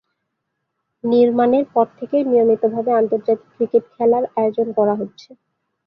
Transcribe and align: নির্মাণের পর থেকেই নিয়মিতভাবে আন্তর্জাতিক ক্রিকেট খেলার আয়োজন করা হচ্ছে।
নির্মাণের 1.03 1.65
পর 1.73 1.87
থেকেই 1.97 2.23
নিয়মিতভাবে 2.25 2.91
আন্তর্জাতিক 2.93 3.49
ক্রিকেট 3.53 3.83
খেলার 3.95 4.23
আয়োজন 4.37 4.67
করা 4.77 4.93
হচ্ছে। 4.95 5.29